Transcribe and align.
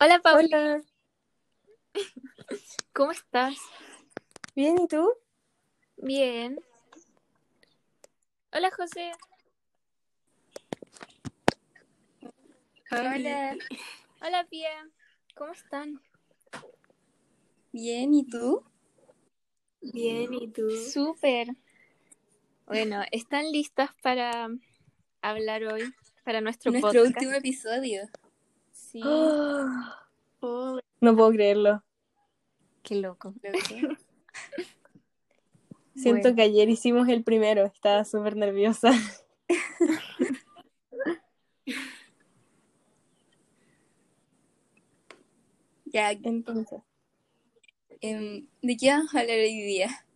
Hola, 0.00 0.20
Paula. 0.20 0.58
Hola, 0.58 0.82
¿Cómo 2.92 3.12
estás? 3.12 3.56
bien, 4.54 4.76
¿y 4.80 4.86
tú? 4.88 5.12
Bien. 5.96 6.58
Hola, 8.52 8.70
José. 8.70 9.12
Hola. 12.90 13.56
Hola, 14.22 14.46
Pia. 14.48 14.70
¿Cómo 15.34 15.52
están? 15.52 16.00
Bien, 17.72 18.14
¿y 18.14 18.24
tú? 18.26 18.64
Bien, 19.80 20.32
¿y 20.34 20.48
tú? 20.48 20.70
Súper. 20.92 21.48
Bueno, 22.66 23.02
¿están 23.12 23.50
listas 23.52 23.90
para 24.02 24.48
hablar 25.22 25.64
hoy? 25.64 25.92
Para 26.24 26.40
nuestro, 26.40 26.70
Nuestro 26.70 26.90
podcast. 26.92 27.16
último 27.16 27.32
episodio. 27.32 28.08
Sí. 28.98 29.04
Oh, 30.40 30.78
No 31.00 31.16
puedo 31.16 31.32
creerlo. 31.32 31.82
Qué 32.84 32.94
loco. 32.96 33.34
Loco. 33.42 33.58
Bueno. 36.00 36.20
Siento 36.20 36.36
que 36.36 36.42
ayer 36.42 36.68
hicimos 36.68 37.08
el 37.08 37.24
primero, 37.24 37.64
estaba 37.64 38.04
súper 38.04 38.36
nerviosa. 38.36 38.92
ya, 45.86 46.12
Entonces, 46.12 46.78
em, 48.00 48.46
¿de 48.62 48.76
qué 48.76 48.90
vamos 48.90 49.12
a 49.12 49.18
hablar 49.18 49.38
hoy 49.38 49.60
día? 49.60 50.06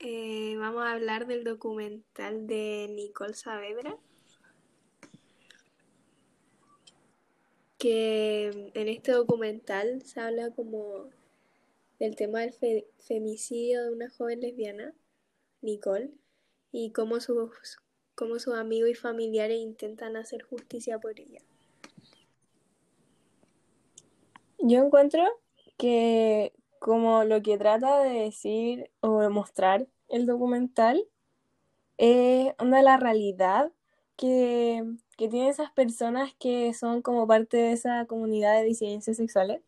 Eh, 0.00 0.54
vamos 0.58 0.84
a 0.84 0.92
hablar 0.92 1.26
del 1.26 1.42
documental 1.42 2.46
de 2.46 2.86
Nicole 2.90 3.34
Saavedra. 3.34 3.96
Que 7.78 8.70
en 8.74 8.88
este 8.88 9.12
documental 9.12 10.02
se 10.02 10.20
habla 10.20 10.50
como 10.50 11.10
del 11.98 12.16
tema 12.16 12.40
del 12.40 12.52
fe- 12.52 12.86
femicidio 12.98 13.84
de 13.84 13.90
una 13.92 14.08
joven 14.10 14.40
lesbiana, 14.40 14.94
Nicole, 15.62 16.10
y 16.70 16.90
cómo 16.92 17.20
sus, 17.20 17.78
cómo 18.14 18.38
sus 18.38 18.54
amigos 18.54 18.90
y 18.90 18.94
familiares 18.94 19.58
intentan 19.58 20.16
hacer 20.16 20.42
justicia 20.42 20.98
por 20.98 21.18
ella. 21.18 21.40
yo 24.58 24.84
encuentro 24.84 25.22
que 25.76 26.52
como 26.78 27.24
lo 27.24 27.42
que 27.42 27.58
trata 27.58 28.02
de 28.02 28.10
decir 28.24 28.90
o 29.00 29.20
de 29.20 29.28
mostrar 29.28 29.86
el 30.08 30.26
documental 30.26 31.04
es 31.98 32.54
una 32.60 32.78
de 32.78 32.82
la 32.82 32.96
realidad 32.96 33.72
que, 34.16 34.84
que 35.16 35.28
tienen 35.28 35.48
esas 35.50 35.72
personas 35.72 36.34
que 36.38 36.74
son 36.74 37.02
como 37.02 37.26
parte 37.26 37.56
de 37.56 37.72
esa 37.72 38.06
comunidad 38.06 38.54
de 38.56 38.64
disidencias 38.64 39.16
sexuales. 39.16 39.62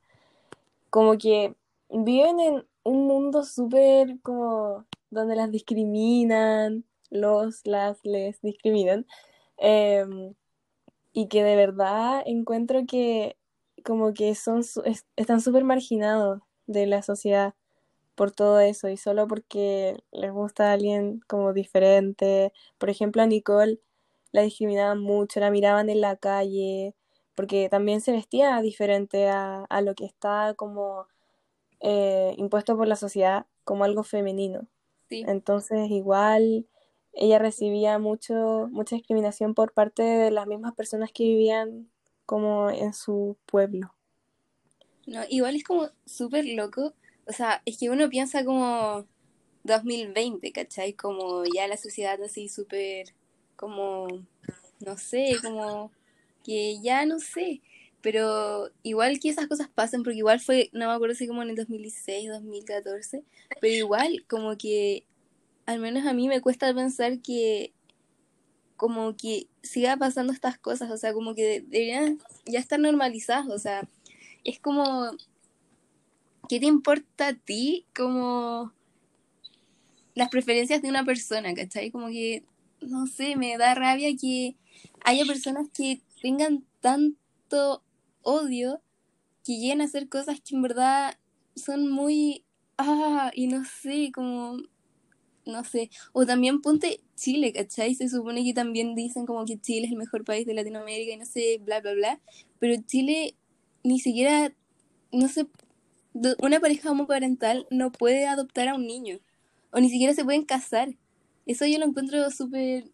Como 0.90 1.18
que 1.18 1.54
viven 1.88 2.40
en 2.40 2.66
un 2.84 3.06
mundo 3.06 3.44
súper 3.44 4.20
como 4.22 4.86
donde 5.10 5.36
las 5.36 5.50
discriminan, 5.50 6.84
los, 7.10 7.66
las, 7.66 7.98
les 8.04 8.40
discriminan. 8.42 9.06
em, 9.58 10.34
y 11.12 11.28
que 11.28 11.42
de 11.44 11.56
verdad 11.56 12.22
encuentro 12.26 12.86
que 12.86 13.36
como 13.84 14.14
que 14.14 14.34
son 14.34 14.62
están 15.16 15.40
súper 15.40 15.64
marginados 15.64 16.42
de 16.66 16.86
la 16.86 17.02
sociedad 17.02 17.54
por 18.20 18.32
todo 18.32 18.60
eso 18.60 18.90
y 18.90 18.98
solo 18.98 19.26
porque 19.26 20.04
les 20.12 20.30
gusta 20.30 20.72
alguien 20.72 21.20
como 21.26 21.54
diferente. 21.54 22.52
Por 22.76 22.90
ejemplo, 22.90 23.22
a 23.22 23.26
Nicole 23.26 23.80
la 24.30 24.42
discriminaban 24.42 25.00
mucho, 25.00 25.40
la 25.40 25.50
miraban 25.50 25.88
en 25.88 26.02
la 26.02 26.16
calle, 26.16 26.94
porque 27.34 27.70
también 27.70 28.02
se 28.02 28.12
vestía 28.12 28.60
diferente 28.60 29.30
a, 29.30 29.64
a 29.64 29.80
lo 29.80 29.94
que 29.94 30.04
está 30.04 30.52
como 30.52 31.06
eh, 31.80 32.34
impuesto 32.36 32.76
por 32.76 32.86
la 32.86 32.96
sociedad 32.96 33.46
como 33.64 33.84
algo 33.84 34.02
femenino. 34.02 34.66
Sí. 35.08 35.24
Entonces, 35.26 35.90
igual 35.90 36.66
ella 37.14 37.38
recibía 37.38 37.98
mucho, 37.98 38.68
mucha 38.70 38.96
discriminación 38.96 39.54
por 39.54 39.72
parte 39.72 40.02
de 40.02 40.30
las 40.30 40.46
mismas 40.46 40.74
personas 40.74 41.10
que 41.10 41.24
vivían 41.24 41.88
como 42.26 42.68
en 42.68 42.92
su 42.92 43.38
pueblo. 43.46 43.94
No, 45.06 45.22
igual 45.30 45.56
es 45.56 45.64
como 45.64 45.88
súper 46.04 46.44
loco. 46.44 46.92
O 47.26 47.32
sea, 47.32 47.62
es 47.64 47.78
que 47.78 47.90
uno 47.90 48.08
piensa 48.08 48.44
como 48.44 49.06
2020, 49.64 50.52
¿cachai? 50.52 50.94
Como 50.94 51.44
ya 51.44 51.68
la 51.68 51.76
sociedad 51.76 52.20
así 52.22 52.48
súper, 52.48 53.14
como, 53.56 54.08
no 54.80 54.96
sé, 54.96 55.36
como 55.42 55.92
que 56.44 56.80
ya 56.80 57.04
no 57.06 57.18
sé. 57.20 57.60
Pero 58.00 58.70
igual 58.82 59.20
que 59.20 59.28
esas 59.28 59.46
cosas 59.46 59.68
pasen, 59.68 60.02
porque 60.02 60.18
igual 60.18 60.40
fue, 60.40 60.70
no 60.72 60.86
me 60.88 60.92
acuerdo 60.92 61.14
si 61.14 61.26
como 61.28 61.42
en 61.42 61.50
el 61.50 61.56
2016, 61.56 62.30
2014, 62.30 63.22
pero 63.60 63.74
igual 63.74 64.24
como 64.28 64.56
que 64.56 65.04
al 65.66 65.80
menos 65.80 66.06
a 66.06 66.14
mí 66.14 66.26
me 66.26 66.40
cuesta 66.40 66.74
pensar 66.74 67.20
que 67.20 67.72
como 68.76 69.14
que 69.14 69.46
siga 69.62 69.98
pasando 69.98 70.32
estas 70.32 70.58
cosas, 70.58 70.90
o 70.90 70.96
sea, 70.96 71.12
como 71.12 71.34
que 71.34 71.60
deberían 71.60 72.18
ya 72.46 72.58
estar 72.58 72.80
normalizadas, 72.80 73.46
o 73.48 73.58
sea, 73.58 73.86
es 74.42 74.58
como, 74.58 75.10
¿qué 76.50 76.58
te 76.58 76.66
importa 76.66 77.28
a 77.28 77.34
ti 77.34 77.86
como 77.94 78.72
las 80.16 80.30
preferencias 80.30 80.82
de 80.82 80.88
una 80.88 81.04
persona, 81.04 81.54
¿cachai? 81.54 81.92
Como 81.92 82.08
que, 82.08 82.42
no 82.80 83.06
sé, 83.06 83.36
me 83.36 83.56
da 83.56 83.76
rabia 83.76 84.08
que 84.20 84.56
haya 85.04 85.24
personas 85.26 85.68
que 85.72 86.00
tengan 86.20 86.64
tanto 86.80 87.84
odio 88.22 88.82
que 89.44 89.60
lleguen 89.60 89.80
a 89.80 89.84
hacer 89.84 90.08
cosas 90.08 90.40
que 90.40 90.56
en 90.56 90.62
verdad 90.62 91.16
son 91.54 91.88
muy, 91.88 92.42
ah, 92.78 93.30
y 93.32 93.46
no 93.46 93.64
sé, 93.64 94.10
como, 94.12 94.58
no 95.46 95.62
sé, 95.62 95.88
o 96.12 96.26
también 96.26 96.62
ponte 96.62 97.00
Chile, 97.14 97.52
¿cachai? 97.52 97.94
Se 97.94 98.08
supone 98.08 98.42
que 98.42 98.54
también 98.54 98.96
dicen 98.96 99.24
como 99.24 99.44
que 99.44 99.60
Chile 99.60 99.86
es 99.86 99.92
el 99.92 99.98
mejor 99.98 100.24
país 100.24 100.48
de 100.48 100.54
Latinoamérica 100.54 101.12
y 101.12 101.16
no 101.16 101.26
sé, 101.26 101.60
bla, 101.62 101.80
bla, 101.80 101.94
bla, 101.94 102.20
pero 102.58 102.74
Chile 102.88 103.36
ni 103.84 104.00
siquiera, 104.00 104.52
no 105.12 105.28
sé, 105.28 105.46
una 106.40 106.60
pareja 106.60 106.90
homoparental 106.90 107.66
no 107.70 107.92
puede 107.92 108.26
adoptar 108.26 108.68
a 108.68 108.74
un 108.74 108.86
niño, 108.86 109.18
o 109.72 109.80
ni 109.80 109.90
siquiera 109.90 110.14
se 110.14 110.24
pueden 110.24 110.44
casar. 110.44 110.90
Eso 111.46 111.66
yo 111.66 111.78
lo 111.78 111.86
encuentro 111.86 112.30
súper, 112.30 112.84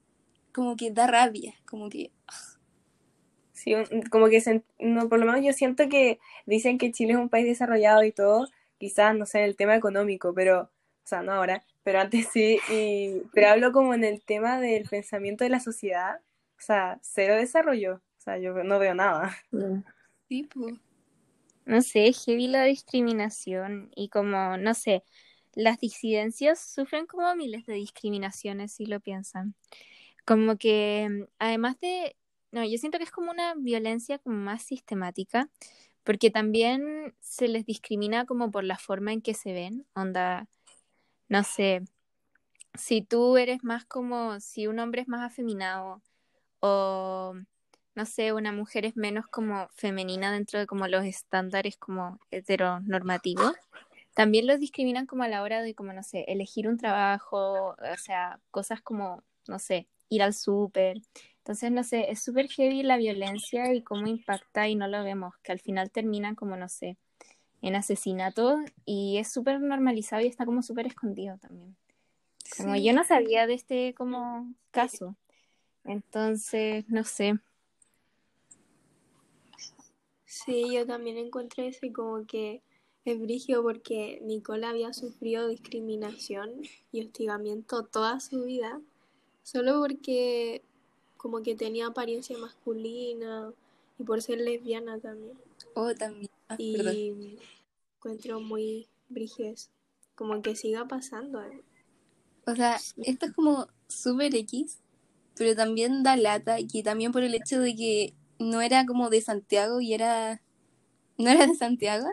como 0.53 0.77
que 0.77 0.91
da 0.91 1.07
rabia, 1.07 1.55
como 1.67 1.89
que, 1.91 2.13
Sí, 3.53 3.75
un- 3.75 4.03
como 4.11 4.29
que 4.29 4.41
se- 4.41 4.63
no, 4.79 5.09
por 5.09 5.19
lo 5.19 5.27
menos 5.27 5.43
yo 5.45 5.53
siento 5.53 5.89
que 5.89 6.19
dicen 6.47 6.79
que 6.79 6.93
Chile 6.93 7.13
es 7.13 7.19
un 7.19 7.29
país 7.31 7.47
desarrollado 7.47 8.05
y 8.05 8.13
todo, 8.13 8.49
quizás, 8.79 9.15
no 9.17 9.27
sé, 9.27 9.39
en 9.41 9.45
el 9.47 9.57
tema 9.57 9.75
económico, 9.77 10.35
pero, 10.35 10.63
o 10.65 10.71
sea, 11.07 11.23
no 11.23 11.33
ahora, 11.33 11.65
pero 11.83 12.01
antes 12.01 12.29
sí, 12.33 12.59
y, 12.71 13.23
pero 13.33 13.49
hablo 13.49 13.73
como 13.73 13.95
en 13.95 14.05
el 14.05 14.21
tema 14.23 14.61
del 14.61 14.89
pensamiento 14.89 15.45
de 15.45 15.51
la 15.51 15.61
sociedad, 15.61 16.21
o 16.59 16.61
sea, 16.63 16.99
cero 17.03 17.37
desarrollo, 17.37 17.97
o 17.97 18.21
sea, 18.21 18.39
yo 18.39 18.53
no 18.65 18.79
veo 18.79 18.95
nada. 18.95 19.37
sí, 20.29 20.45
pues. 20.45 20.75
No 21.67 21.83
sé, 21.83 22.13
heavy 22.13 22.47
la 22.47 22.63
discriminación 22.65 23.91
y 23.97 24.09
como, 24.09 24.57
no 24.57 24.73
sé, 24.75 25.03
las 25.55 25.81
disidencias 25.81 26.61
sufren 26.61 27.07
como 27.07 27.35
miles 27.35 27.67
de 27.67 27.75
discriminaciones 27.75 28.73
si 28.73 28.87
lo 28.87 29.01
piensan. 29.01 29.57
Como 30.25 30.57
que, 30.59 31.27
además 31.39 31.79
de, 31.81 32.17
no, 32.53 32.65
yo 32.65 32.79
siento 32.79 32.99
que 32.99 33.05
es 33.05 33.11
como 33.11 33.33
una 33.33 33.55
violencia 33.57 34.19
como 34.19 34.37
más 34.37 34.63
sistemática, 34.63 35.51
porque 36.05 36.31
también 36.31 37.17
se 37.21 37.49
les 37.49 37.67
discrimina 37.67 38.27
como 38.27 38.51
por 38.53 38.65
la 38.65 38.79
forma 38.79 39.13
en 39.13 39.23
que 39.23 39.35
se 39.35 39.53
ven, 39.53 39.87
onda, 39.95 40.49
no 41.29 41.45
sé, 41.45 41.83
si 42.75 43.03
tú 43.03 43.37
eres 43.39 43.65
más 43.65 43.85
como, 43.87 44.41
si 44.41 44.67
un 44.69 44.79
hombre 44.81 45.03
es 45.03 45.09
más 45.09 45.23
afeminado 45.23 46.03
o, 46.61 47.35
no 47.97 48.07
sé, 48.07 48.33
una 48.33 48.53
mujer 48.53 48.85
es 48.85 48.97
menos 48.97 49.27
como 49.27 49.69
femenina 49.75 50.31
dentro 50.31 50.59
de 50.61 50.67
como 50.67 50.87
los 50.87 51.05
estándares 51.05 51.77
como 51.77 52.21
heteronormativos, 52.31 53.55
también 54.15 54.47
los 54.47 54.61
discriminan 54.61 55.07
como 55.07 55.25
a 55.25 55.29
la 55.29 55.43
hora 55.43 55.63
de 55.63 55.75
como, 55.75 55.93
no 55.93 56.03
sé, 56.03 56.25
elegir 56.29 56.69
un 56.69 56.77
trabajo, 56.77 57.71
o 57.71 57.97
sea, 57.99 58.39
cosas 58.51 58.81
como, 58.83 59.23
no 59.49 59.59
sé, 59.59 59.89
ir 60.09 60.23
al 60.23 60.35
súper. 60.35 60.99
Entonces, 61.39 61.71
no 61.73 61.85
sé, 61.85 62.11
es 62.11 62.23
súper 62.23 62.49
heavy 62.49 62.83
la 62.83 62.97
violencia 62.97 63.73
y 63.73 63.83
cómo 63.83 64.07
impacta 64.07 64.69
y 64.69 64.75
no 64.75 64.89
lo 64.89 65.03
vemos, 65.03 65.35
que 65.43 65.53
al 65.53 65.61
final 65.61 65.91
terminan 65.91 66.35
como, 66.35 66.57
no 66.57 66.69
sé, 66.69 66.97
en 67.63 67.77
asesinato 67.77 68.59
y 68.85 69.19
es 69.19 69.33
súper 69.33 69.61
normalizado 69.61 70.23
y 70.23 70.27
está 70.27 70.45
como 70.45 70.63
súper 70.63 70.87
escondido 70.87 71.39
también. 71.39 71.77
Como 72.57 72.75
Sí. 72.75 72.85
yo 72.85 72.93
no 72.93 73.05
sabía 73.05 73.47
de 73.47 73.55
este 73.55 73.95
como 73.95 74.55
caso. 74.71 75.17
Entonces, 75.85 76.89
no 76.89 77.05
sé. 77.05 77.39
Sí, 80.45 80.75
yo 80.75 80.87
también 80.87 81.17
encuentro 81.17 81.65
eso 81.65 81.87
y 81.87 81.93
como 81.93 82.27
que 82.27 82.61
es 83.07 83.21
brígido 83.21 83.63
porque 83.63 84.21
Nicole 84.23 84.67
había 84.67 84.93
sufrido 84.93 85.49
discriminación 85.49 86.51
y 86.93 87.05
hostigamiento 87.05 87.85
toda 87.85 88.21
su 88.21 88.45
vida, 88.45 88.81
solo 89.43 89.81
porque 89.81 90.63
como 91.17 91.43
que 91.43 91.55
tenía 91.55 91.87
apariencia 91.87 92.37
masculina 92.37 93.53
y 93.99 94.05
por 94.05 94.21
ser 94.21 94.41
lesbiana 94.41 94.99
también. 94.99 95.39
Oh, 95.75 95.95
también. 95.95 96.31
Ah, 96.49 96.57
y 96.59 96.77
perdón. 96.77 97.39
encuentro 97.97 98.41
muy 98.41 98.89
brígido 99.09 99.55
Como 100.15 100.43
que 100.43 100.55
siga 100.55 100.87
pasando. 100.87 101.43
¿eh? 101.43 101.63
O 102.47 102.55
sea, 102.55 102.79
esto 102.99 103.27
es 103.27 103.33
como 103.33 103.69
súper 103.89 104.35
X, 104.35 104.79
pero 105.35 105.57
también 105.57 106.03
da 106.03 106.17
lata, 106.17 106.59
y 106.61 106.83
también 106.83 107.13
por 107.13 107.23
el 107.23 107.35
hecho 107.35 107.59
de 107.61 107.75
que 107.75 108.15
no 108.39 108.61
era 108.61 108.87
como 108.87 109.11
de 109.11 109.21
Santiago 109.21 109.81
y 109.81 109.95
era. 109.95 110.41
No 111.19 111.31
era 111.31 111.47
de 111.47 111.55
Santiago, 111.55 112.09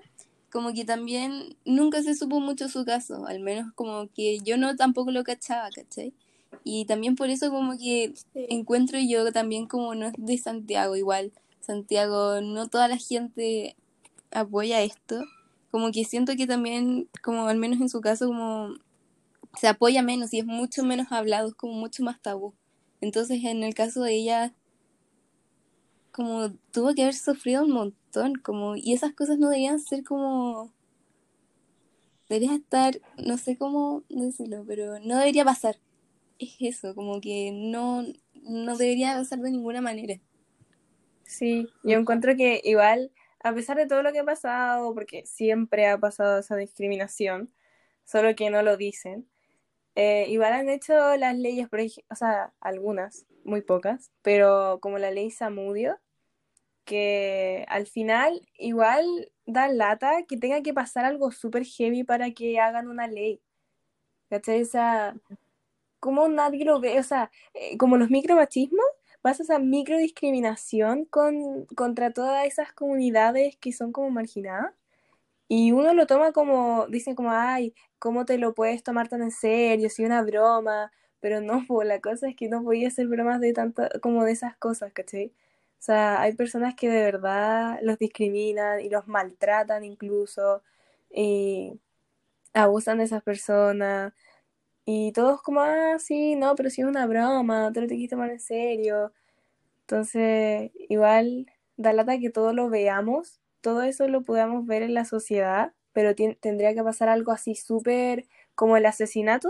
como 0.50 0.72
que 0.72 0.86
también 0.86 1.58
nunca 1.66 2.02
se 2.04 2.16
supo 2.16 2.40
mucho 2.40 2.70
su 2.70 2.86
caso, 2.86 3.26
al 3.26 3.42
menos 3.42 3.74
como 3.76 4.08
que 4.14 4.40
yo 4.40 4.56
no 4.56 4.78
tampoco 4.78 5.12
lo 5.12 5.26
cachaba, 5.26 5.70
¿cachai? 5.72 6.14
Y 6.64 6.86
también 6.86 7.16
por 7.16 7.30
eso 7.30 7.50
como 7.50 7.78
que 7.78 8.14
encuentro 8.34 9.00
yo 9.00 9.32
también 9.34 9.68
como 9.68 9.94
no 9.96 10.06
es 10.06 10.14
de 10.18 10.38
Santiago 10.38 10.96
igual. 10.96 11.34
Santiago, 11.60 12.40
no 12.42 12.68
toda 12.68 12.88
la 12.88 12.98
gente 12.98 13.76
apoya 14.32 14.82
esto. 14.82 15.24
Como 15.72 15.92
que 15.92 16.06
siento 16.06 16.36
que 16.36 16.46
también, 16.46 17.10
como 17.22 17.48
al 17.48 17.58
menos 17.58 17.82
en 17.82 17.90
su 17.90 18.00
caso, 18.00 18.28
como 18.28 18.76
se 19.60 19.68
apoya 19.68 20.02
menos 20.02 20.34
y 20.34 20.40
es 20.40 20.46
mucho 20.46 20.84
menos 20.84 21.12
hablado, 21.12 21.48
es 21.48 21.56
como 21.56 21.74
mucho 21.74 22.04
más 22.04 22.22
tabú. 22.22 22.54
Entonces 23.02 23.44
en 23.44 23.64
el 23.64 23.74
caso 23.74 24.02
de 24.04 24.14
ella, 24.14 24.54
como 26.14 26.52
tuvo 26.72 26.94
que 26.94 27.02
haber 27.02 27.16
sufrido 27.16 27.64
un 27.64 27.72
montón, 27.72 28.36
como, 28.36 28.76
y 28.76 28.94
esas 28.94 29.14
cosas 29.14 29.40
no 29.40 29.50
deberían 29.50 29.80
ser 29.80 30.04
como, 30.04 30.72
debería 32.30 32.56
estar, 32.56 33.02
no 33.18 33.38
sé 33.38 33.58
cómo 33.58 34.04
decirlo, 34.10 34.64
pero 34.66 35.00
no 35.00 35.18
debería 35.18 35.44
pasar. 35.44 35.78
Es 36.38 36.56
eso, 36.60 36.94
como 36.94 37.20
que 37.20 37.52
no, 37.52 38.04
no 38.44 38.78
debería 38.78 39.16
pasar 39.16 39.40
de 39.40 39.52
ninguna 39.52 39.82
manera. 39.82 40.20
Sí, 41.24 41.68
yo 41.84 41.98
encuentro 41.98 42.36
que 42.36 42.62
igual, 42.64 43.12
a 43.44 43.52
pesar 43.54 43.78
de 43.78 43.88
todo 43.88 44.04
lo 44.04 44.12
que 44.12 44.20
ha 44.20 44.26
pasado, 44.26 44.94
porque 44.94 45.26
siempre 45.26 45.88
ha 45.88 45.98
pasado 45.98 46.40
esa 46.40 46.56
discriminación, 46.56 47.52
solo 48.06 48.36
que 48.36 48.52
no 48.52 48.62
lo 48.62 48.78
dicen, 48.78 49.28
eh, 49.96 50.28
igual 50.30 50.54
han 50.54 50.70
hecho 50.70 50.94
las 51.18 51.36
leyes, 51.36 51.68
o 52.10 52.16
sea, 52.16 52.54
algunas, 52.60 53.26
muy 53.46 53.62
pocas, 53.62 54.12
pero 54.22 54.80
como 54.82 54.98
la 55.00 55.12
ley 55.12 55.32
Samudio, 55.32 56.00
que 56.86 57.66
al 57.70 57.88
final 57.88 58.42
igual 58.58 59.32
da 59.46 59.68
lata 59.70 60.24
que 60.28 60.38
tenga 60.38 60.62
que 60.62 60.74
pasar 60.74 61.06
algo 61.06 61.32
súper 61.32 61.66
heavy 61.66 62.04
para 62.04 62.32
que 62.32 62.60
hagan 62.60 62.88
una 62.88 63.08
ley. 63.08 63.42
¿Cachai? 64.30 64.62
O 64.64 64.66
sea, 64.66 65.16
como 66.00 66.28
nadie 66.30 66.66
lo 66.66 66.80
ve, 66.82 67.00
o 67.00 67.04
sea, 67.04 67.32
eh, 67.54 67.78
como 67.78 67.98
los 67.98 68.10
micromachismos, 68.10 68.86
pasa 69.22 69.44
esa 69.44 69.60
microdiscriminación 69.60 71.06
con, 71.06 71.66
contra 71.76 72.12
todas 72.14 72.46
esas 72.46 72.74
comunidades 72.74 73.58
que 73.58 73.72
son 73.74 73.94
como 73.94 74.10
marginadas. 74.12 74.74
Y 75.48 75.72
uno 75.72 75.94
lo 75.94 76.08
toma 76.08 76.34
como, 76.34 76.88
dicen 76.90 77.16
como, 77.16 77.32
ay, 77.32 77.76
¿cómo 78.00 78.26
te 78.26 78.38
lo 78.38 78.54
puedes 78.54 78.84
tomar 78.84 79.10
tan 79.10 79.22
en 79.24 79.32
serio? 79.32 79.90
Si 79.90 80.06
una 80.06 80.22
broma, 80.24 80.92
pero 81.24 81.42
no, 81.42 81.66
po, 81.68 81.84
la 81.84 82.02
cosa 82.02 82.30
es 82.30 82.36
que 82.36 82.50
no 82.50 82.64
podía 82.64 82.90
hacer 82.90 83.08
bromas 83.08 83.40
de 83.42 83.54
tanta, 83.54 83.90
como 84.02 84.26
de 84.26 84.34
esas 84.34 84.58
cosas, 84.58 84.94
¿cachai? 84.94 85.34
O 85.80 85.84
sea, 85.86 86.22
hay 86.22 86.34
personas 86.36 86.76
que 86.76 86.90
de 86.90 87.02
verdad 87.04 87.80
los 87.84 87.98
discriminan 88.00 88.82
y 88.82 88.90
los 88.90 89.08
maltratan 89.08 89.86
incluso, 89.86 90.64
y 91.12 91.80
abusan 92.54 93.00
de 93.00 93.06
esas 93.06 93.24
personas, 93.24 94.14
y 94.86 95.14
todos 95.14 95.42
como, 95.44 95.62
ah, 95.62 95.98
sí, 96.00 96.36
no, 96.36 96.56
pero 96.56 96.70
si 96.70 96.82
es 96.82 96.88
una 96.88 97.08
broma, 97.08 97.72
tú 97.74 97.82
lo 97.82 97.88
te 97.88 97.96
quieres 97.96 98.12
tomar 98.12 98.32
en 98.32 98.40
serio. 98.42 99.14
Entonces, 99.82 100.72
igual 100.90 101.48
da 101.78 101.94
lata 101.94 102.20
que 102.20 102.30
todo 102.32 102.54
lo 102.54 102.70
veamos, 102.70 103.42
todo 103.62 103.84
eso 103.84 104.08
lo 104.10 104.24
podamos 104.24 104.66
ver 104.68 104.84
en 104.84 104.94
la 104.96 105.06
sociedad, 105.06 105.74
pero 105.94 106.16
tendría 106.16 106.74
que 106.76 106.84
pasar 106.84 107.10
algo 107.10 107.32
así 107.34 107.56
súper 107.56 108.28
como 108.56 108.78
el 108.78 108.86
asesinato 108.88 109.50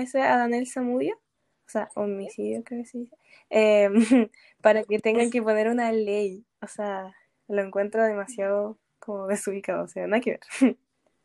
ese 0.00 0.22
a 0.22 0.36
Daniel 0.36 0.66
Zamudio, 0.66 1.14
o 1.14 1.70
sea, 1.70 1.90
homicidio 1.94 2.62
creo 2.64 2.84
que 2.84 2.98
dice, 2.98 3.10
eh, 3.50 3.90
para 4.60 4.84
que 4.84 4.98
tengan 4.98 5.30
que 5.30 5.42
poner 5.42 5.68
una 5.68 5.92
ley. 5.92 6.44
O 6.60 6.66
sea, 6.66 7.14
lo 7.48 7.62
encuentro 7.62 8.02
demasiado 8.02 8.78
como 8.98 9.26
desubicado, 9.26 9.84
o 9.84 9.88
sea, 9.88 10.06
nada 10.06 10.20
que 10.20 10.30
ver. 10.32 10.40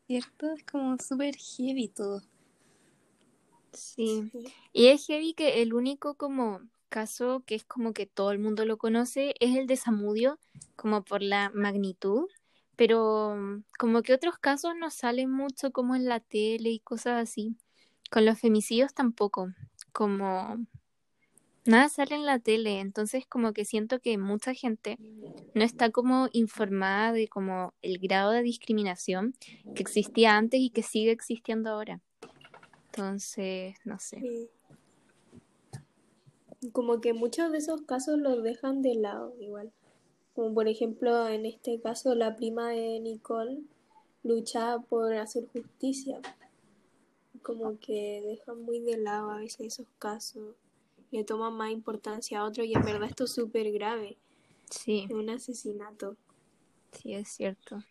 ¿Cierto? 0.08 0.52
Es 0.54 0.64
como 0.64 0.98
súper 0.98 1.36
heavy 1.36 1.90
todo. 1.90 2.22
Sí. 3.74 4.30
Sí. 4.32 4.54
Y 4.74 4.88
es 4.88 5.06
heavy 5.06 5.34
que 5.34 5.62
el 5.62 5.74
único 5.74 6.16
como 6.16 6.62
caso 6.90 7.44
que 7.46 7.56
es 7.56 7.66
como 7.66 7.94
que 7.94 8.06
todo 8.06 8.32
el 8.32 8.40
mundo 8.40 8.66
lo 8.66 8.78
conoce 8.78 9.36
es 9.40 9.58
el 9.58 9.68
de 9.68 9.76
Samudio, 9.76 10.40
como 10.76 11.04
por 11.04 11.22
la 11.22 11.52
magnitud, 11.54 12.28
pero 12.76 13.36
mm, 13.36 13.64
como 13.78 14.02
que 14.02 14.14
otros 14.14 14.38
casos 14.40 14.74
no 14.80 14.90
salen 14.90 15.30
mucho 15.32 15.72
como 15.72 15.96
en 15.96 16.06
la 16.06 16.20
tele 16.20 16.70
y 16.70 16.80
cosas 16.80 17.22
así. 17.22 17.58
Con 18.10 18.26
los 18.26 18.40
femicidios 18.40 18.94
tampoco, 18.94 19.50
como 19.92 20.58
nada 21.66 21.90
sale 21.90 22.16
en 22.16 22.26
la 22.26 22.40
tele, 22.40 22.80
entonces 22.80 23.26
como 23.28 23.54
que 23.54 23.66
siento 23.66 24.00
que 24.00 24.18
mucha 24.18 24.54
gente 24.54 24.98
no 25.54 25.64
está 25.64 25.92
como 25.92 26.30
informada 26.32 27.12
de 27.12 27.28
como 27.28 27.74
el 27.82 28.00
grado 28.00 28.32
de 28.32 28.42
discriminación 28.42 29.36
que 29.76 29.84
existía 29.84 30.38
antes 30.38 30.62
y 30.62 30.70
que 30.70 30.84
sigue 30.84 31.12
existiendo 31.12 31.70
ahora. 31.70 32.02
Entonces, 32.86 33.76
no 33.86 34.00
sé. 34.00 34.50
Como 36.72 37.02
que 37.02 37.14
muchos 37.14 37.52
de 37.52 37.60
esos 37.60 37.82
casos 37.82 38.18
los 38.18 38.42
dejan 38.42 38.82
de 38.82 38.96
lado 38.96 39.36
igual. 39.40 39.72
Como 40.34 40.54
por 40.54 40.68
ejemplo 40.68 41.28
en 41.28 41.46
este 41.46 41.80
caso 41.80 42.16
la 42.16 42.36
prima 42.36 42.70
de 42.70 43.00
Nicole 43.00 43.62
luchaba 44.24 44.82
por 44.82 45.14
hacer 45.16 45.48
justicia. 45.48 46.20
Como 47.48 47.80
que 47.80 48.22
dejan 48.26 48.62
muy 48.62 48.82
de 48.82 48.98
lado 48.98 49.32
a 49.32 49.38
veces 49.38 49.62
esos 49.68 49.88
casos. 50.00 50.54
Le 51.12 51.24
toman 51.24 51.54
más 51.54 51.72
importancia 51.72 52.40
a 52.40 52.44
otro 52.44 52.66
y 52.66 52.74
en 52.74 52.82
verdad 52.82 53.08
esto 53.08 53.24
es 53.24 53.32
súper 53.32 53.72
grave. 53.72 54.18
Sí, 54.70 55.08
un 55.12 55.30
asesinato. 55.30 56.18
sí, 56.92 57.14
es 57.14 57.30
cierto. 57.30 57.82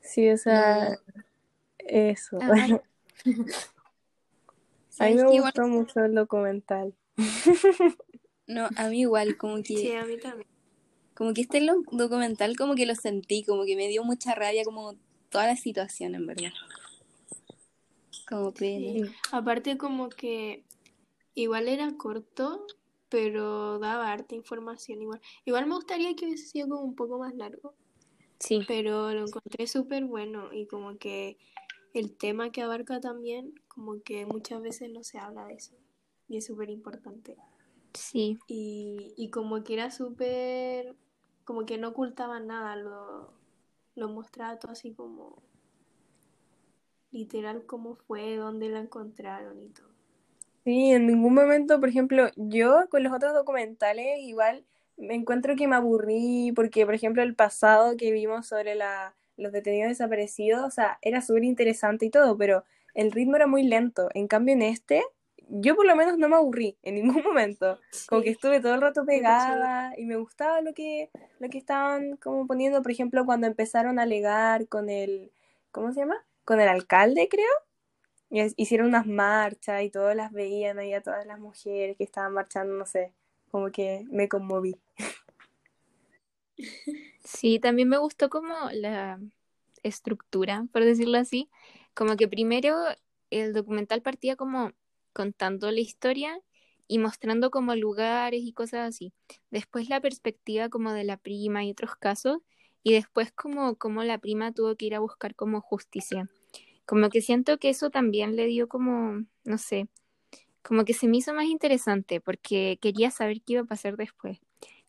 Sí, 0.00 0.30
o 0.30 0.38
sea, 0.38 0.98
eso. 1.80 2.38
Ay, 2.40 2.72
A 5.00 5.04
mí 5.04 5.16
¿Sabes 5.16 5.16
me? 5.16 5.34
Igual- 5.34 5.42
gustó 5.42 5.68
mucho 5.68 6.00
el 6.00 6.14
documental. 6.14 6.94
No, 8.46 8.66
a 8.76 8.88
mí 8.88 9.00
igual, 9.00 9.36
como 9.36 9.56
que, 9.56 9.76
Sí, 9.76 9.92
a 9.92 10.06
mí 10.06 10.16
también. 10.16 10.48
como 11.14 11.34
que 11.34 11.42
este 11.42 11.60
documental 11.92 12.56
como 12.56 12.74
que 12.76 12.86
lo 12.86 12.94
sentí, 12.94 13.44
como 13.44 13.66
que 13.66 13.76
me 13.76 13.88
dio 13.88 14.04
mucha 14.04 14.34
rabia 14.34 14.64
como 14.64 14.94
toda 15.30 15.46
la 15.46 15.56
situación, 15.56 16.14
en 16.14 16.26
verdad. 16.26 16.52
Como. 18.28 18.52
Sí. 18.56 19.02
Aparte 19.32 19.78
como 19.78 20.08
que 20.08 20.64
igual 21.34 21.68
era 21.68 21.96
corto, 21.96 22.66
pero 23.08 23.78
daba 23.78 24.12
harta 24.12 24.34
información 24.34 25.00
igual. 25.02 25.20
Igual 25.44 25.66
me 25.66 25.74
gustaría 25.74 26.14
que 26.14 26.26
hubiese 26.26 26.46
sido 26.46 26.68
como 26.68 26.82
un 26.82 26.94
poco 26.94 27.18
más 27.18 27.34
largo, 27.34 27.74
sí, 28.38 28.60
pero 28.66 29.12
lo 29.12 29.26
encontré 29.26 29.66
súper 29.66 30.04
bueno 30.04 30.52
y 30.52 30.66
como 30.66 30.98
que 30.98 31.38
el 31.94 32.16
tema 32.16 32.50
que 32.50 32.62
abarca 32.62 33.00
también, 33.00 33.54
como 33.68 34.02
que 34.02 34.26
muchas 34.26 34.60
veces 34.60 34.90
no 34.90 35.02
se 35.04 35.18
habla 35.18 35.46
de 35.46 35.54
eso 35.54 35.74
y 36.28 36.36
es 36.36 36.46
súper 36.46 36.70
importante. 36.70 37.36
sí, 37.94 38.38
Y, 38.46 39.14
y 39.16 39.30
como 39.30 39.64
que 39.64 39.74
era 39.74 39.90
súper, 39.90 40.94
como 41.44 41.64
que 41.64 41.78
no 41.78 41.88
ocultaba 41.88 42.40
nada, 42.40 42.76
lo, 42.76 43.37
lo 43.98 44.08
mostraba 44.08 44.58
todo 44.58 44.72
así 44.72 44.92
como 44.92 45.42
literal 47.10 47.64
cómo 47.66 47.96
fue, 47.96 48.36
dónde 48.36 48.68
la 48.68 48.78
encontraron 48.80 49.60
y 49.62 49.68
todo. 49.68 49.88
Sí, 50.64 50.92
en 50.92 51.06
ningún 51.06 51.34
momento, 51.34 51.80
por 51.80 51.88
ejemplo, 51.88 52.28
yo 52.36 52.88
con 52.90 53.02
los 53.02 53.12
otros 53.12 53.34
documentales 53.34 54.20
igual 54.20 54.64
me 54.96 55.14
encuentro 55.14 55.56
que 55.56 55.66
me 55.66 55.76
aburrí 55.76 56.52
porque, 56.54 56.84
por 56.84 56.94
ejemplo, 56.94 57.22
el 57.22 57.34
pasado 57.34 57.96
que 57.96 58.12
vimos 58.12 58.46
sobre 58.46 58.74
la, 58.74 59.14
los 59.36 59.52
detenidos 59.52 59.88
desaparecidos, 59.88 60.64
o 60.64 60.70
sea, 60.70 60.98
era 61.02 61.20
súper 61.20 61.44
interesante 61.44 62.06
y 62.06 62.10
todo, 62.10 62.36
pero 62.36 62.64
el 62.94 63.10
ritmo 63.10 63.36
era 63.36 63.46
muy 63.46 63.62
lento. 63.62 64.10
En 64.14 64.28
cambio, 64.28 64.54
en 64.54 64.62
este, 64.62 65.02
yo 65.48 65.76
por 65.76 65.86
lo 65.86 65.96
menos 65.96 66.18
no 66.18 66.28
me 66.28 66.36
aburrí 66.36 66.76
en 66.82 66.96
ningún 66.96 67.22
momento. 67.24 67.80
Como 68.06 68.22
que 68.22 68.30
Sí. 68.30 68.34
estuve 68.36 68.60
todo 68.60 68.74
el 68.74 68.80
rato 68.80 69.04
pegada 69.04 69.94
y 69.98 70.04
me 70.06 70.16
gustaba 70.16 70.60
lo 70.60 70.74
que, 70.74 71.10
lo 71.40 71.48
que 71.48 71.58
estaban 71.58 72.16
como 72.16 72.46
poniendo, 72.46 72.82
por 72.82 72.90
ejemplo, 72.92 73.24
cuando 73.26 73.46
empezaron 73.46 73.98
a 73.98 74.02
alegar 74.02 74.68
con 74.68 74.90
el, 74.90 75.30
¿cómo 75.72 75.92
se 75.92 76.00
llama? 76.00 76.24
Con 76.44 76.60
el 76.60 76.68
alcalde, 76.68 77.28
creo. 77.28 77.46
Y 78.30 78.40
es- 78.40 78.54
hicieron 78.56 78.88
unas 78.88 79.06
marchas 79.06 79.82
y 79.82 79.90
todas 79.90 80.16
las 80.16 80.32
veían 80.32 80.78
ahí 80.78 80.92
a 80.94 81.02
todas 81.02 81.26
las 81.26 81.38
mujeres 81.40 81.96
que 81.96 82.04
estaban 82.04 82.32
marchando, 82.34 82.74
no 82.74 82.86
sé, 82.86 83.12
como 83.50 83.70
que 83.70 84.06
me 84.10 84.28
conmoví. 84.28 84.76
sí, 87.24 87.58
también 87.58 87.88
me 87.88 87.98
gustó 87.98 88.28
como 88.30 88.54
la 88.72 89.20
estructura, 89.82 90.66
por 90.72 90.84
decirlo 90.84 91.18
así, 91.18 91.50
como 91.94 92.16
que 92.16 92.28
primero 92.28 92.76
el 93.30 93.52
documental 93.52 94.02
partía 94.02 94.36
como 94.36 94.72
contando 95.18 95.72
la 95.72 95.80
historia 95.80 96.40
y 96.86 96.98
mostrando 96.98 97.50
como 97.50 97.74
lugares 97.74 98.40
y 98.44 98.52
cosas 98.52 98.88
así. 98.88 99.12
Después 99.50 99.88
la 99.88 100.00
perspectiva 100.00 100.68
como 100.68 100.92
de 100.92 101.02
la 101.02 101.16
prima 101.16 101.64
y 101.64 101.72
otros 101.72 101.96
casos, 101.96 102.38
y 102.84 102.92
después 102.92 103.32
como, 103.32 103.74
como 103.74 104.04
la 104.04 104.18
prima 104.18 104.52
tuvo 104.52 104.76
que 104.76 104.86
ir 104.86 104.94
a 104.94 105.00
buscar 105.00 105.34
como 105.34 105.60
justicia. 105.60 106.28
Como 106.86 107.08
que 107.08 107.20
siento 107.20 107.58
que 107.58 107.70
eso 107.70 107.90
también 107.90 108.36
le 108.36 108.46
dio 108.46 108.68
como, 108.68 109.24
no 109.42 109.58
sé, 109.58 109.88
como 110.62 110.84
que 110.84 110.94
se 110.94 111.08
me 111.08 111.16
hizo 111.16 111.34
más 111.34 111.46
interesante 111.46 112.20
porque 112.20 112.78
quería 112.80 113.10
saber 113.10 113.42
qué 113.42 113.54
iba 113.54 113.62
a 113.62 113.64
pasar 113.64 113.96
después. 113.96 114.38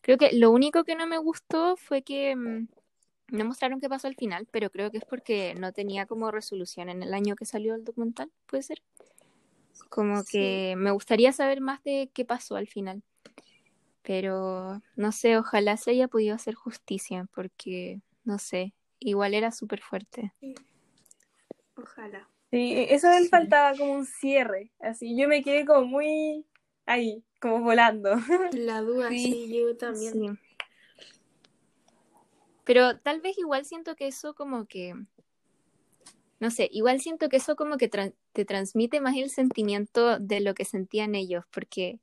Creo 0.00 0.16
que 0.16 0.30
lo 0.32 0.52
único 0.52 0.84
que 0.84 0.94
no 0.94 1.08
me 1.08 1.18
gustó 1.18 1.76
fue 1.76 2.02
que 2.02 2.36
mm, 2.36 2.68
no 3.32 3.44
mostraron 3.46 3.80
qué 3.80 3.88
pasó 3.88 4.06
al 4.06 4.14
final, 4.14 4.46
pero 4.52 4.70
creo 4.70 4.92
que 4.92 4.98
es 4.98 5.04
porque 5.04 5.54
no 5.58 5.72
tenía 5.72 6.06
como 6.06 6.30
resolución 6.30 6.88
en 6.88 7.02
el 7.02 7.14
año 7.14 7.34
que 7.34 7.46
salió 7.46 7.74
el 7.74 7.84
documental, 7.84 8.30
¿puede 8.46 8.62
ser? 8.62 8.80
Como 9.88 10.24
que 10.24 10.74
me 10.76 10.90
gustaría 10.90 11.32
saber 11.32 11.60
más 11.60 11.82
de 11.82 12.10
qué 12.14 12.24
pasó 12.24 12.56
al 12.56 12.68
final. 12.68 13.02
Pero 14.02 14.82
no 14.96 15.12
sé, 15.12 15.36
ojalá 15.36 15.76
se 15.76 15.90
haya 15.90 16.08
podido 16.08 16.34
hacer 16.34 16.54
justicia, 16.54 17.26
porque 17.34 18.00
no 18.24 18.38
sé, 18.38 18.74
igual 18.98 19.34
era 19.34 19.50
súper 19.50 19.80
fuerte. 19.80 20.32
Ojalá. 21.76 22.28
Sí, 22.50 22.86
eso 22.88 23.08
le 23.10 23.28
faltaba 23.28 23.76
como 23.76 23.92
un 23.92 24.06
cierre, 24.06 24.72
así. 24.80 25.16
Yo 25.16 25.28
me 25.28 25.42
quedé 25.42 25.64
como 25.64 25.86
muy 25.86 26.44
ahí, 26.84 27.24
como 27.40 27.60
volando. 27.60 28.14
La 28.52 28.80
duda, 28.80 29.08
sí, 29.10 29.48
yo 29.56 29.76
también. 29.76 30.12
Sí. 30.12 30.28
Pero 32.64 32.98
tal 32.98 33.20
vez 33.20 33.38
igual 33.38 33.64
siento 33.64 33.96
que 33.96 34.06
eso 34.06 34.34
como 34.34 34.66
que, 34.66 34.94
no 36.38 36.50
sé, 36.50 36.68
igual 36.72 37.00
siento 37.00 37.28
que 37.28 37.36
eso 37.36 37.56
como 37.56 37.76
que 37.76 37.88
te 38.32 38.44
transmite 38.44 39.00
más 39.00 39.16
el 39.16 39.30
sentimiento 39.30 40.18
de 40.18 40.40
lo 40.40 40.54
que 40.54 40.64
sentían 40.64 41.14
ellos, 41.14 41.44
porque 41.50 41.98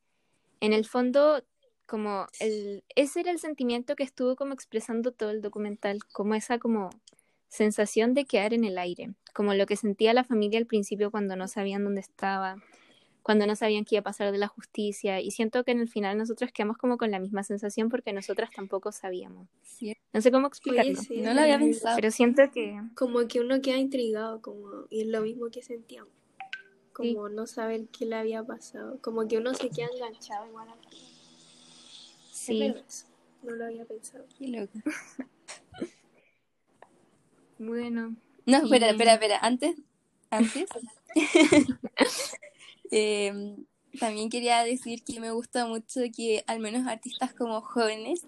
en 0.60 0.74
el 0.74 0.86
fondo 0.86 1.44
como 1.86 2.28
el, 2.40 2.84
ese 2.96 3.22
era 3.22 3.32
el 3.32 3.40
sentimiento 3.40 3.96
que 3.96 4.04
estuvo 4.04 4.36
como 4.36 4.54
expresando 4.54 5.12
todo 5.12 5.30
el 5.32 5.42
documental, 5.42 6.00
como 6.12 6.36
esa 6.36 6.60
como 6.60 6.90
sensación 7.48 8.14
de 8.14 8.26
quedar 8.26 8.54
en 8.54 8.66
el 8.66 8.78
aire, 8.78 9.14
como 9.34 9.54
lo 9.54 9.66
que 9.66 9.78
sentía 9.78 10.14
la 10.14 10.26
familia 10.26 10.60
al 10.60 10.66
principio 10.66 11.12
cuando 11.12 11.36
no 11.38 11.48
sabían 11.48 11.86
dónde 11.86 12.02
estaba, 12.02 12.58
cuando 13.28 13.46
no 13.46 13.58
sabían 13.58 13.84
qué 13.84 13.96
iba 13.96 14.00
a 14.00 14.04
pasar 14.04 14.32
de 14.32 14.38
la 14.38 14.48
justicia. 14.48 15.20
Y 15.20 15.32
siento 15.32 15.66
que 15.66 15.72
en 15.72 15.82
el 15.82 15.90
final 15.90 16.18
nosotros 16.18 16.50
quedamos 16.54 16.78
como 16.78 16.96
con 16.96 17.12
la 17.12 17.20
misma 17.20 17.44
sensación 17.44 17.90
porque 17.90 18.14
nosotras 18.14 18.52
tampoco 18.56 18.94
sabíamos. 18.94 19.50
No 20.14 20.22
sé 20.22 20.32
cómo 20.32 20.48
explicarlo. 20.48 20.98
no 21.10 21.34
lo 21.34 21.42
había 21.42 21.60
pensado. 21.60 21.98
Pero 21.98 22.10
siento 22.10 22.50
que... 22.54 22.80
Como 22.96 23.28
que 23.28 23.42
uno 23.42 23.60
queda 23.62 23.76
intrigado, 23.76 24.42
como 24.42 24.86
y 24.90 25.02
es 25.02 25.08
lo 25.08 25.20
mismo 25.20 25.50
que 25.50 25.62
sentíamos. 25.62 26.14
Como 26.94 27.28
no 27.28 27.48
saber 27.48 27.90
qué 27.90 28.06
le 28.06 28.16
había 28.16 28.46
pasado. 28.46 28.98
Como 29.02 29.28
que 29.28 29.38
uno 29.38 29.54
se 29.54 29.72
queda 29.72 29.88
enganchado 29.94 30.48
igual 30.48 30.70
a 30.70 30.78
Sí. 32.32 32.74
No 33.44 33.56
lo 33.56 33.66
había 33.66 33.84
pensado. 33.84 34.24
Qué 34.40 34.48
loco. 34.48 34.80
bueno. 37.60 38.16
No, 38.46 38.58
espera, 38.64 38.92
espera, 38.92 39.16
espera. 39.16 39.40
Antes, 39.40 39.76
antes. 40.30 40.70
Em, 42.92 43.66
también 44.00 44.30
quería 44.30 44.64
decir 44.64 45.04
que 45.04 45.20
me 45.20 45.32
gusta 45.32 45.66
mucho 45.66 46.02
que 46.16 46.44
al 46.48 46.60
menos 46.60 46.88
artistas 46.88 47.34
como 47.34 47.62
jóvenes, 47.62 48.22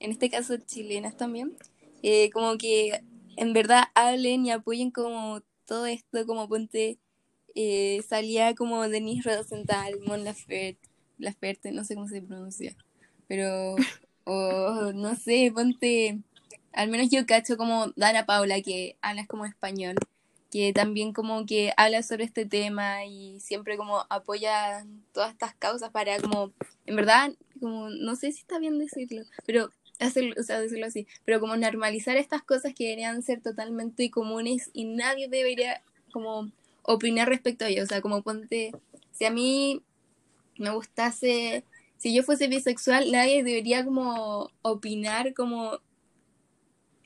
en 0.00 0.10
este 0.10 0.30
caso 0.30 0.56
chilenas 0.58 1.16
también, 1.16 1.56
eh, 2.02 2.30
como 2.30 2.58
que 2.58 3.02
en 3.36 3.52
verdad 3.52 3.84
hablen 3.94 4.46
y 4.46 4.50
apoyen 4.50 4.90
como 4.90 5.40
todo 5.64 5.86
esto, 5.86 6.26
como 6.26 6.48
ponte, 6.48 6.98
eh, 7.54 8.02
salía 8.08 8.54
como 8.54 8.88
Denise 8.88 9.36
Rosenthal, 9.36 10.00
Mon 10.06 10.24
Laferte, 10.24 10.88
Laferte, 11.18 11.72
no 11.72 11.84
sé 11.84 11.94
cómo 11.94 12.08
se 12.08 12.22
pronuncia, 12.22 12.76
pero, 13.26 13.76
o 14.24 14.92
no 14.92 15.16
sé, 15.16 15.50
ponte, 15.54 16.18
al 16.72 16.88
menos 16.90 17.08
yo 17.10 17.24
cacho 17.26 17.56
como 17.56 17.88
Dana 17.96 18.26
Paula, 18.26 18.60
que 18.60 18.96
hablas 19.00 19.26
como 19.26 19.46
español, 19.46 19.96
que 20.50 20.72
también 20.72 21.12
como 21.12 21.44
que 21.46 21.72
habla 21.76 22.02
sobre 22.02 22.24
este 22.24 22.46
tema 22.46 23.04
y 23.04 23.40
siempre 23.40 23.76
como 23.76 24.06
apoya 24.08 24.86
todas 25.12 25.32
estas 25.32 25.54
causas 25.54 25.90
para 25.90 26.20
como, 26.20 26.52
en 26.86 26.96
verdad, 26.96 27.32
como, 27.60 27.90
no 27.90 28.16
sé 28.16 28.32
si 28.32 28.40
está 28.40 28.58
bien 28.58 28.78
decirlo, 28.78 29.22
pero 29.44 29.70
hacerlo, 29.98 30.34
o 30.38 30.42
sea, 30.42 30.60
decirlo 30.60 30.86
así, 30.86 31.06
pero 31.24 31.40
como 31.40 31.56
normalizar 31.56 32.16
estas 32.16 32.42
cosas 32.42 32.74
que 32.74 32.84
deberían 32.84 33.22
ser 33.22 33.40
totalmente 33.40 34.10
comunes 34.10 34.70
y 34.72 34.84
nadie 34.84 35.28
debería 35.28 35.82
como 36.12 36.50
opinar 36.82 37.28
respecto 37.28 37.64
a 37.64 37.68
ello, 37.68 37.82
o 37.82 37.86
sea, 37.86 38.00
como 38.00 38.22
ponte, 38.22 38.72
si 39.12 39.24
a 39.24 39.30
mí 39.30 39.82
me 40.58 40.70
gustase, 40.70 41.64
si 41.96 42.14
yo 42.14 42.22
fuese 42.22 42.48
bisexual, 42.48 43.10
nadie 43.10 43.42
debería 43.42 43.84
como 43.84 44.50
opinar 44.62 45.34
como 45.34 45.80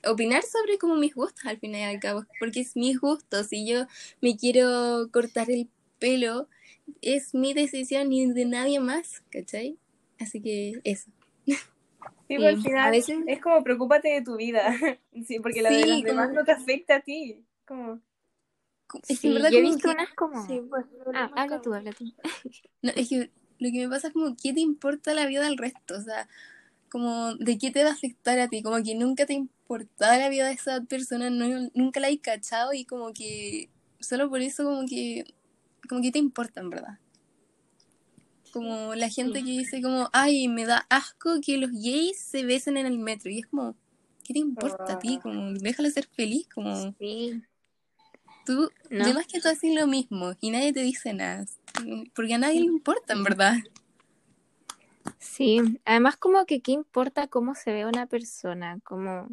opinar 0.06 0.42
sobre 0.42 0.78
como 0.78 0.96
mis 0.96 1.14
gustos 1.14 1.44
al 1.46 1.58
fin 1.58 1.74
y 1.74 1.84
al 1.84 2.00
cabo, 2.00 2.24
porque 2.38 2.60
es 2.60 2.76
mis 2.76 2.98
gustos. 2.98 3.48
Si 3.48 3.66
yo 3.66 3.86
me 4.20 4.36
quiero 4.36 5.08
cortar 5.12 5.50
el 5.50 5.68
pelo, 5.98 6.48
es 7.02 7.34
mi 7.34 7.54
decisión 7.54 8.12
y 8.12 8.32
de 8.32 8.44
nadie 8.44 8.80
más, 8.80 9.22
¿cachai? 9.30 9.78
Así 10.18 10.40
que 10.40 10.80
eso. 10.84 11.10
Sí, 12.28 12.36
pues, 12.36 12.54
al 12.54 12.62
final 12.62 12.94
es 12.94 13.40
como 13.40 13.64
preocúpate 13.64 14.08
de 14.08 14.22
tu 14.22 14.36
vida, 14.36 14.72
sí, 15.26 15.40
porque 15.40 15.62
la 15.62 15.70
de 15.70 15.84
los 15.84 16.02
demás 16.04 16.32
no 16.32 16.44
te 16.44 16.52
afecta 16.52 16.94
a 16.94 17.00
ti. 17.00 17.44
Como... 17.66 18.00
Es 19.08 19.18
que 19.18 19.32
verdad 19.32 19.50
yo 19.50 19.58
he 19.58 19.62
visto 19.62 19.90
unas 19.90 20.14
como... 20.14 20.46
Pues, 20.46 20.86
ah, 21.12 21.28
habla 21.34 21.60
tú, 21.60 21.74
habla 21.74 21.90
tú. 21.90 22.04
No, 22.82 22.92
es 22.94 23.08
que 23.08 23.30
lo 23.58 23.70
que 23.72 23.80
me 23.84 23.88
pasa 23.88 24.08
es 24.08 24.12
como, 24.12 24.36
¿qué 24.40 24.52
te 24.52 24.60
importa 24.60 25.12
la 25.12 25.26
vida 25.26 25.42
del 25.42 25.58
resto? 25.58 25.96
O 25.96 26.00
sea, 26.02 26.28
como, 26.90 27.34
¿de 27.36 27.56
qué 27.56 27.70
te 27.70 27.82
va 27.84 27.90
a 27.90 27.94
afectar 27.94 28.38
a 28.38 28.48
ti? 28.48 28.62
Como 28.62 28.82
que 28.82 28.94
nunca 28.94 29.24
te 29.24 29.34
importaba 29.34 30.18
la 30.18 30.28
vida 30.28 30.46
de 30.46 30.54
esa 30.54 30.82
persona, 30.82 31.30
no, 31.30 31.70
nunca 31.74 32.00
la 32.00 32.08
hay 32.08 32.18
cachado 32.18 32.72
y 32.72 32.84
como 32.84 33.12
que, 33.12 33.70
solo 34.00 34.28
por 34.28 34.40
eso 34.42 34.64
como 34.64 34.86
que, 34.86 35.24
como 35.88 36.02
que 36.02 36.12
te 36.12 36.18
importa 36.18 36.60
en 36.60 36.70
verdad. 36.70 36.98
Como 38.52 38.96
la 38.96 39.08
gente 39.08 39.44
que 39.44 39.50
dice 39.50 39.80
como, 39.80 40.10
ay, 40.12 40.48
me 40.48 40.66
da 40.66 40.84
asco 40.90 41.40
que 41.40 41.56
los 41.56 41.70
gays 41.70 42.18
se 42.18 42.44
besen 42.44 42.76
en 42.76 42.86
el 42.86 42.98
metro. 42.98 43.30
Y 43.30 43.38
es 43.38 43.46
como, 43.46 43.76
¿qué 44.24 44.34
te 44.34 44.40
importa 44.40 44.94
a 44.94 44.98
ti? 44.98 45.16
Ah. 45.18 45.22
Como, 45.22 45.52
déjalo 45.52 45.88
ser 45.90 46.08
feliz, 46.08 46.48
como... 46.52 46.92
Sí. 46.98 47.40
Tú, 48.44 48.68
no. 48.90 49.14
más 49.14 49.26
que 49.28 49.40
tú 49.40 49.48
haces 49.48 49.72
lo 49.72 49.86
mismo 49.86 50.32
y 50.40 50.50
nadie 50.50 50.72
te 50.72 50.82
dice 50.82 51.12
nada. 51.12 51.46
Porque 52.14 52.34
a 52.34 52.38
nadie 52.38 52.58
le 52.58 52.66
importa, 52.66 53.12
en 53.12 53.22
verdad. 53.22 53.56
Sí, 55.18 55.60
además 55.84 56.16
como 56.16 56.44
que 56.46 56.60
qué 56.60 56.72
importa 56.72 57.28
cómo 57.28 57.54
se 57.54 57.72
ve 57.72 57.86
una 57.86 58.06
persona, 58.06 58.78
como 58.84 59.28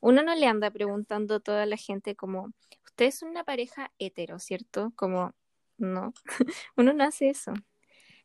uno 0.00 0.22
no 0.22 0.34
le 0.34 0.46
anda 0.46 0.70
preguntando 0.70 1.36
a 1.36 1.40
toda 1.40 1.66
la 1.66 1.76
gente 1.76 2.14
como, 2.16 2.52
usted 2.84 3.06
es 3.06 3.22
una 3.22 3.44
pareja 3.44 3.92
hetero, 3.98 4.38
¿cierto? 4.38 4.92
Como, 4.96 5.34
no, 5.78 6.12
uno 6.76 6.92
no 6.92 7.04
hace 7.04 7.30
eso. 7.30 7.52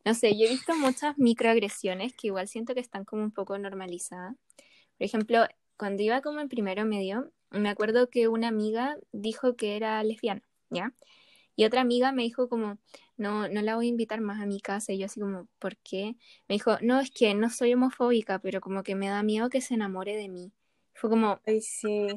No 0.05 0.13
sé, 0.15 0.37
yo 0.37 0.45
he 0.45 0.49
visto 0.49 0.75
muchas 0.75 1.17
microagresiones 1.17 2.13
que 2.13 2.27
igual 2.27 2.47
siento 2.47 2.73
que 2.73 2.81
están 2.81 3.05
como 3.05 3.23
un 3.23 3.31
poco 3.31 3.57
normalizadas. 3.57 4.35
Por 4.97 5.05
ejemplo, 5.05 5.45
cuando 5.77 6.03
iba 6.03 6.21
como 6.21 6.39
en 6.39 6.49
primero 6.49 6.85
medio, 6.85 7.31
me 7.51 7.69
acuerdo 7.69 8.09
que 8.09 8.27
una 8.27 8.47
amiga 8.49 8.97
dijo 9.11 9.55
que 9.55 9.75
era 9.75 10.03
lesbiana, 10.03 10.43
¿ya? 10.69 10.93
Y 11.55 11.65
otra 11.65 11.81
amiga 11.81 12.11
me 12.11 12.23
dijo 12.23 12.47
como, 12.49 12.77
no, 13.17 13.47
no 13.47 13.61
la 13.61 13.75
voy 13.75 13.87
a 13.87 13.89
invitar 13.89 14.21
más 14.21 14.41
a 14.41 14.45
mi 14.45 14.59
casa. 14.59 14.93
Y 14.93 14.99
yo 14.99 15.05
así 15.05 15.19
como, 15.19 15.47
¿por 15.59 15.77
qué? 15.77 16.15
Me 16.47 16.55
dijo, 16.55 16.77
no, 16.81 16.99
es 16.99 17.11
que 17.11 17.33
no 17.33 17.49
soy 17.49 17.73
homofóbica, 17.73 18.39
pero 18.39 18.61
como 18.61 18.83
que 18.83 18.95
me 18.95 19.09
da 19.09 19.23
miedo 19.23 19.49
que 19.49 19.61
se 19.61 19.73
enamore 19.73 20.15
de 20.15 20.29
mí. 20.29 20.51
Fue 20.93 21.09
como... 21.09 21.39
Ay, 21.45 21.61
sí. 21.61 22.07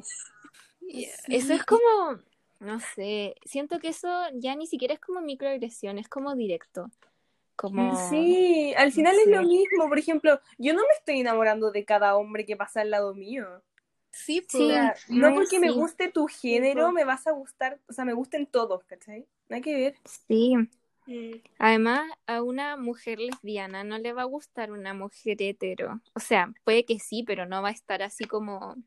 Eso 1.27 1.53
es 1.53 1.63
como, 1.65 2.19
no 2.59 2.79
sé, 2.79 3.35
siento 3.43 3.79
que 3.79 3.89
eso 3.89 4.07
ya 4.33 4.55
ni 4.55 4.67
siquiera 4.67 4.93
es 4.93 4.99
como 4.99 5.21
microagresión, 5.21 5.97
es 5.97 6.07
como 6.07 6.35
directo. 6.35 6.91
Como... 7.55 7.95
Sí, 8.09 8.73
al 8.77 8.91
final 8.91 9.15
es 9.15 9.27
lo 9.27 9.41
mismo. 9.41 9.87
Por 9.87 9.97
ejemplo, 9.97 10.39
yo 10.57 10.73
no 10.73 10.81
me 10.81 10.93
estoy 10.97 11.19
enamorando 11.21 11.71
de 11.71 11.85
cada 11.85 12.15
hombre 12.17 12.45
que 12.45 12.57
pasa 12.57 12.81
al 12.81 12.91
lado 12.91 13.13
mío. 13.13 13.47
Sí, 14.15 14.41
pues, 14.49 15.09
no 15.09 15.33
porque 15.35 15.59
me 15.59 15.71
guste 15.71 16.09
tu 16.09 16.27
género, 16.27 16.93
me 16.93 17.03
vas 17.03 17.27
a 17.27 17.31
gustar, 17.31 17.81
o 17.89 17.91
sea, 17.91 18.05
me 18.05 18.13
gusten 18.13 18.45
todos, 18.45 18.85
¿cachai? 18.85 19.27
No 19.49 19.57
hay 19.57 19.61
que 19.61 19.75
ver. 19.75 19.95
Sí. 20.25 20.55
Mm. 21.05 21.41
Además, 21.59 22.09
a 22.25 22.41
una 22.41 22.77
mujer 22.77 23.19
lesbiana 23.19 23.83
no 23.83 23.97
le 23.97 24.13
va 24.13 24.21
a 24.21 24.25
gustar 24.25 24.71
una 24.71 24.93
mujer 24.93 25.41
hetero. 25.41 25.99
O 26.13 26.21
sea, 26.21 26.53
puede 26.63 26.85
que 26.85 26.97
sí, 26.97 27.23
pero 27.27 27.45
no 27.45 27.61
va 27.61 27.67
a 27.67 27.73
estar 27.73 28.01
así 28.03 28.23
como, 28.23 28.77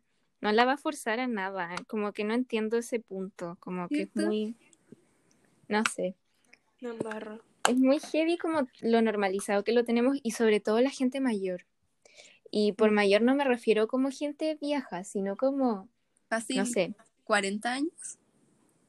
no 0.41 0.51
la 0.51 0.65
va 0.65 0.73
a 0.73 0.79
forzar 0.79 1.21
a 1.21 1.27
nada. 1.27 1.75
Como 1.89 2.13
que 2.13 2.25
no 2.25 2.33
entiendo 2.33 2.79
ese 2.79 2.99
punto, 2.99 3.59
como 3.61 3.87
que 3.89 4.03
es 4.03 4.17
muy, 4.17 4.57
no 5.69 5.83
sé. 5.95 6.15
No 6.81 6.95
Es 7.69 7.77
muy 7.77 8.01
heavy 8.01 8.39
como 8.39 8.67
lo 8.81 9.03
normalizado 9.03 9.63
que 9.63 9.73
lo 9.73 9.85
tenemos 9.85 10.17
y 10.23 10.31
sobre 10.31 10.61
todo 10.61 10.81
la 10.81 10.91
gente 10.91 11.21
mayor. 11.21 11.67
Y 12.51 12.73
por 12.73 12.91
mayor 12.91 13.23
no 13.23 13.35
me 13.35 13.45
refiero 13.45 13.89
como 13.89 14.11
gente 14.11 14.57
vieja, 14.61 15.05
sino 15.05 15.37
como, 15.37 15.89
así, 16.31 16.57
no 16.57 16.67
sé. 16.67 16.95
40 17.25 17.73
años. 17.73 18.19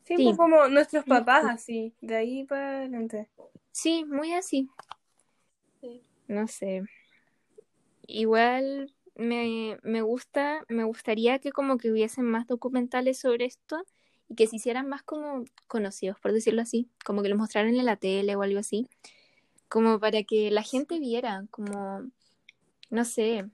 Sí, 0.04 0.16
pues 0.24 0.38
como 0.38 0.68
nuestros 0.68 1.06
papás, 1.06 1.46
así, 1.46 1.94
de 2.02 2.16
ahí 2.16 2.44
para 2.46 2.78
adelante. 2.78 3.30
Sí, 3.72 4.06
muy 4.06 4.34
así. 4.34 4.70
Sí. 5.82 6.02
no 6.28 6.48
sé. 6.48 6.84
Igual 8.08 8.94
me, 9.16 9.78
me 9.84 10.02
gusta, 10.02 10.66
me 10.68 10.84
gustaría 10.84 11.40
que 11.40 11.52
como 11.52 11.78
que 11.78 11.92
hubiesen 11.92 12.26
más 12.26 12.48
documentales 12.48 13.20
sobre 13.20 13.46
esto 13.46 13.84
y 14.30 14.36
que 14.36 14.48
se 14.48 14.56
hicieran 14.56 14.88
más 14.88 15.04
como 15.04 15.44
conocidos, 15.68 16.20
por 16.20 16.32
decirlo 16.32 16.62
así, 16.62 16.90
como 17.04 17.22
que 17.22 17.30
los 17.30 17.38
mostraran 17.38 17.76
en 17.76 17.86
la 17.86 17.98
tele 17.98 18.36
o 18.36 18.42
algo 18.42 18.60
así, 18.60 18.88
como 19.68 20.00
para 20.00 20.24
que 20.24 20.50
la 20.52 20.64
gente 20.64 21.00
viera, 21.00 21.46
como, 21.52 22.10
no 22.90 23.06
sé, 23.06 23.50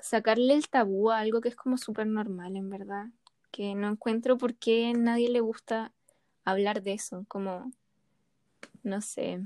sacarle 0.00 0.54
el 0.54 0.68
tabú 0.68 1.10
a 1.10 1.18
algo 1.18 1.40
que 1.40 1.48
es 1.48 1.56
como 1.56 1.78
súper 1.78 2.06
normal, 2.06 2.56
en 2.56 2.70
verdad, 2.70 3.06
que 3.50 3.74
no 3.74 3.88
encuentro 3.88 4.38
por 4.38 4.54
qué 4.54 4.86
a 4.88 4.92
nadie 4.92 5.28
le 5.28 5.40
gusta 5.40 5.92
hablar 6.44 6.82
de 6.82 6.92
eso, 6.92 7.24
como, 7.28 7.72
no 8.82 9.00
sé. 9.00 9.40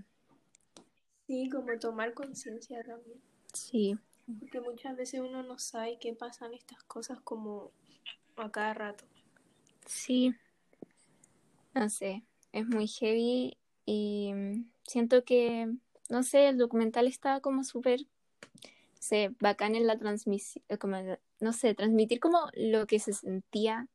Sí, 1.27 1.49
como 1.49 1.79
tomar 1.79 2.13
conciencia 2.13 2.83
también. 2.83 3.21
Sí. 3.55 3.97
Porque 4.39 4.61
muchas 4.61 4.97
veces 4.97 5.21
uno 5.21 5.43
no 5.43 5.59
sabe 5.59 5.99
qué 6.01 6.15
pasan 6.15 6.55
estas 6.55 6.83
cosas 6.85 7.21
como 7.21 7.73
a 8.37 8.51
cada 8.51 8.75
rato. 8.75 9.05
Sí. 9.87 10.35
No 11.75 11.89
sé, 11.89 12.25
es 12.53 12.67
muy 12.67 12.89
heavy 12.89 13.57
y 13.87 14.33
siento 14.87 15.25
que, 15.25 15.73
no 16.09 16.23
sé, 16.23 16.49
el 16.49 16.59
documental 16.59 17.07
estaba 17.07 17.41
como 17.41 17.63
súper, 17.65 18.07
sé, 19.01 19.35
bacán 19.41 19.75
en 19.75 19.87
la 19.87 19.99
transmisión, 19.99 20.65
como, 20.79 20.97
no 21.41 21.53
sé, 21.53 21.75
transmitir 21.75 22.21
como 22.21 22.51
lo 22.55 22.87
que 22.87 22.99
se 22.99 23.13
sentía, 23.13 23.89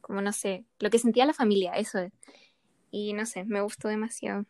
como 0.00 0.22
no 0.22 0.32
sé, 0.32 0.64
lo 0.78 0.90
que 0.90 0.98
sentía 0.98 1.26
la 1.26 1.34
familia, 1.34 1.72
eso 1.72 1.98
es. 1.98 2.12
Y 2.90 3.12
no 3.14 3.26
sé, 3.26 3.44
me 3.44 3.60
gustó 3.60 3.88
demasiado. 3.88 4.46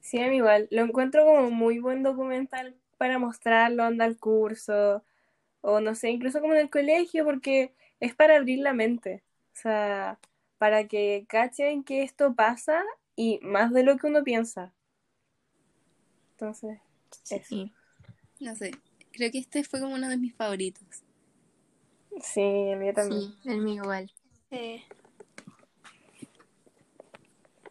Sí, 0.00 0.20
a 0.20 0.28
mí 0.28 0.36
igual. 0.36 0.68
Lo 0.70 0.82
encuentro 0.82 1.24
como 1.24 1.50
muy 1.50 1.78
buen 1.78 2.02
documental 2.02 2.74
para 2.98 3.18
mostrarlo, 3.18 3.84
anda 3.84 4.04
al 4.04 4.18
curso, 4.18 5.04
o 5.60 5.80
no 5.80 5.94
sé, 5.94 6.10
incluso 6.10 6.40
como 6.40 6.54
en 6.54 6.60
el 6.60 6.70
colegio, 6.70 7.24
porque 7.24 7.74
es 8.00 8.14
para 8.14 8.36
abrir 8.36 8.60
la 8.60 8.72
mente. 8.72 9.22
O 9.52 9.56
sea, 9.56 10.18
para 10.58 10.86
que 10.88 11.26
cachen 11.28 11.84
que 11.84 12.02
esto 12.02 12.34
pasa 12.34 12.82
y 13.16 13.38
más 13.42 13.72
de 13.72 13.82
lo 13.82 13.96
que 13.96 14.06
uno 14.06 14.22
piensa. 14.24 14.72
Entonces, 16.32 16.78
eso. 17.28 17.44
Sí. 17.44 17.72
No 18.40 18.56
sé, 18.56 18.70
creo 19.12 19.30
que 19.30 19.38
este 19.38 19.64
fue 19.64 19.80
como 19.80 19.94
uno 19.94 20.08
de 20.08 20.16
mis 20.16 20.34
favoritos. 20.34 20.84
Sí, 22.22 22.40
el 22.40 22.78
mío 22.78 22.92
también. 22.94 23.22
Sí, 23.42 23.48
el 23.48 23.60
mío 23.60 23.82
igual. 23.82 24.12
Eh, 24.50 24.82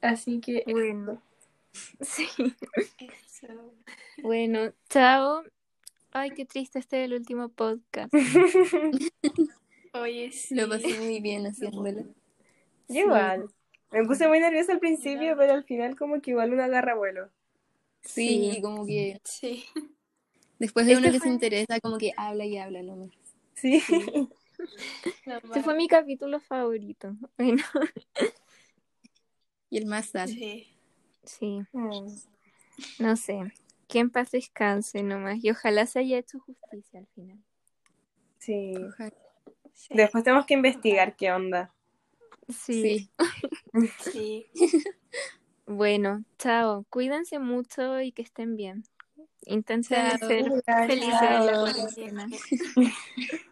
Así 0.02 0.40
que, 0.40 0.64
Bueno. 0.68 1.22
Sí. 2.02 2.28
eso. 3.00 3.48
Bueno, 4.22 4.74
chao. 4.90 5.44
Ay, 6.12 6.32
qué 6.32 6.46
triste 6.46 6.80
este 6.80 7.04
el 7.04 7.14
último 7.14 7.50
podcast. 7.50 8.12
Oye, 9.94 10.32
sí. 10.32 10.56
Lo 10.56 10.68
pasé 10.70 11.00
muy 11.00 11.20
bien 11.20 11.46
haciéndolo. 11.46 12.06
yo 12.88 13.00
igual. 13.02 13.50
Me 13.92 14.04
puse 14.06 14.28
muy 14.28 14.40
nerviosa 14.40 14.72
al 14.74 14.80
principio, 14.80 15.36
pero 15.38 15.54
al 15.54 15.64
final 15.64 15.96
como 15.98 16.22
que 16.22 16.32
igual 16.32 16.54
uno 16.54 16.64
agarra 16.64 16.96
vuelo. 16.96 17.30
Sí, 18.02 18.52
Sí. 18.56 18.62
como 18.62 18.86
que 18.86 19.20
Sí. 19.24 19.66
Después 20.60 20.86
de 20.86 20.94
Este 20.94 21.04
uno 21.04 21.12
que 21.12 21.20
fue- 21.20 21.28
se 21.28 21.34
interesa, 21.34 21.80
como 21.80 21.98
que 21.98 22.12
habla 22.18 22.46
y 22.46 22.58
habla 22.58 22.82
nomás. 22.84 23.10
Sí. 23.56 23.82
Este 25.26 25.64
fue 25.64 25.74
mi 25.74 25.88
capítulo 25.88 26.42
favorito. 26.42 27.16
Bueno, 27.38 27.64
Y 29.70 29.78
el 29.78 29.86
más 29.86 30.08
sad. 30.08 30.28
Sí. 30.28 30.68
sí, 31.24 31.60
Mm. 31.72 32.08
no 33.00 33.16
sé. 33.16 33.40
Que 33.88 34.00
en 34.00 34.10
paz 34.10 34.32
descanse 34.32 35.02
nomás. 35.02 35.44
Y 35.44 35.50
ojalá 35.52 35.86
se 35.86 36.00
haya 36.00 36.18
hecho 36.18 36.40
justicia 36.40 37.00
al 37.00 37.08
final. 37.16 37.38
Sí. 38.40 38.74
Ojalá. 38.76 39.14
Sí. 39.74 39.94
Después 39.96 40.24
tenemos 40.26 40.46
que 40.46 40.56
investigar 40.56 41.16
qué 41.16 41.32
onda. 41.32 41.74
Sí. 42.50 43.10
Sí. 43.10 43.12
Sí. 44.12 44.46
Bueno, 45.66 46.24
chao. 46.40 46.84
Cuídense 46.90 47.38
mucho 47.38 48.02
y 48.02 48.12
que 48.12 48.24
estén 48.24 48.56
bien. 48.56 48.84
Intenten 49.50 50.20
ser 50.20 50.46
felices 50.88 51.22
en 51.22 51.46
la 51.46 51.60
cuarentena. 51.60 52.28